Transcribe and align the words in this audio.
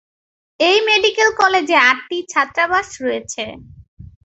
এই 0.59 0.77
মেডিকেল 0.87 1.29
কলেজে 1.41 1.77
আটটি 1.89 2.17
ছাত্রাবাস 2.31 2.87
রয়েছে। 3.03 3.43